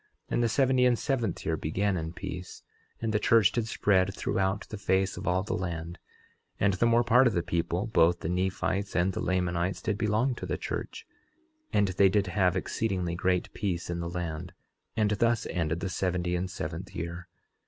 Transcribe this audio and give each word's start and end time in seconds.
And 0.31 0.41
the 0.41 0.49
seventy 0.49 0.83
and 0.85 0.97
seventh 0.97 1.45
year 1.45 1.55
began 1.55 1.95
in 1.95 2.13
peace; 2.13 2.63
and 3.03 3.13
the 3.13 3.19
church 3.19 3.51
did 3.51 3.67
spread 3.67 4.11
throughout 4.15 4.67
the 4.69 4.77
face 4.79 5.15
of 5.15 5.27
all 5.27 5.43
the 5.43 5.53
land; 5.53 5.99
and 6.59 6.73
the 6.73 6.87
more 6.87 7.03
part 7.03 7.27
of 7.27 7.33
the 7.33 7.43
people, 7.43 7.85
both 7.85 8.21
the 8.21 8.27
Nephites 8.27 8.95
and 8.95 9.13
the 9.13 9.19
Lamanites, 9.21 9.79
did 9.79 9.99
belong 9.99 10.33
to 10.33 10.47
the 10.47 10.57
church; 10.57 11.05
and 11.71 11.89
they 11.89 12.09
did 12.09 12.25
have 12.25 12.57
exceedingly 12.57 13.13
great 13.13 13.53
peace 13.53 13.91
in 13.91 13.99
the 13.99 14.09
land; 14.09 14.53
and 14.97 15.11
thus 15.11 15.45
ended 15.51 15.81
the 15.81 15.87
seventy 15.89 16.35
and 16.35 16.49
seventh 16.49 16.95
year. 16.95 17.27